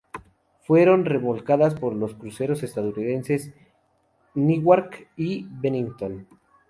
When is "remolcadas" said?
1.05-1.75